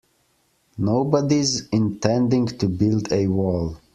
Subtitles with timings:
[0.79, 3.77] Nobody's intending to build a wall.